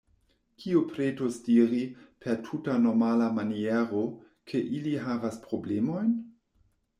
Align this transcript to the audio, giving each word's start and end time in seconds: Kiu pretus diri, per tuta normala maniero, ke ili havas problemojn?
Kiu 0.61 0.79
pretus 0.93 1.35
diri, 1.47 1.81
per 2.25 2.39
tuta 2.47 2.77
normala 2.85 3.27
maniero, 3.37 4.01
ke 4.53 4.63
ili 4.79 4.95
havas 5.05 5.39
problemojn? 5.45 6.11